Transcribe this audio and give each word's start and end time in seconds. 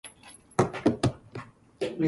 Dancing 0.03 0.23
girls 0.57 0.79
entertain 0.87 0.99
the 1.79 1.87
guests. 1.87 1.97